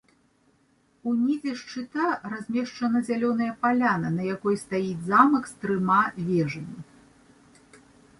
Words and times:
Унізе 1.09 1.51
шчыта 1.59 2.05
размешчана 2.31 3.01
зялёная 3.09 3.49
паляна, 3.65 4.09
на 4.15 4.23
якой 4.35 4.55
стаіць 4.63 5.05
замак 5.11 5.43
з 5.51 5.61
трыма 5.67 5.99
вежамі. 6.31 6.79